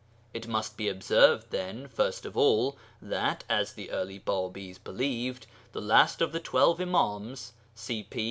It 0.33 0.47
must 0.47 0.77
be 0.77 0.89
observed, 0.89 1.51
then, 1.51 1.87
first 1.87 2.25
of 2.25 2.35
all, 2.35 2.75
that, 3.03 3.43
as 3.47 3.73
the 3.73 3.91
early 3.91 4.19
Bābīs 4.19 4.83
believed, 4.83 5.45
the 5.73 5.79
last 5.79 6.21
of 6.23 6.31
the 6.31 6.39
twelve 6.39 6.79
Imāms 6.79 7.51
(cp. 7.77 8.19